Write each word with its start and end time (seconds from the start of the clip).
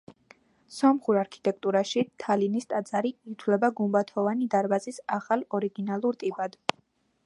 სომხურ 0.77 1.19
არქიტექტურაში 1.23 2.03
თალინის 2.23 2.67
ტაძარი 2.73 3.13
ითვლება 3.35 3.73
გუმბათოვანი 3.83 4.53
დარბაზის 4.57 5.01
ახალ, 5.19 5.49
ორიგინალურ 5.61 6.21
ტიპად. 6.25 6.61